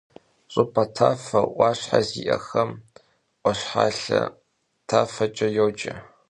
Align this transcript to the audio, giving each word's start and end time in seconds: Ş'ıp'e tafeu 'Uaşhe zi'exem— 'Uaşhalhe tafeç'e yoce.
Ş'ıp'e 0.51 0.83
tafeu 0.97 1.45
'Uaşhe 1.51 1.99
zi'exem— 2.07 2.69
'Uaşhalhe 2.81 4.21
tafeç'e 4.87 5.47
yoce. 5.57 5.93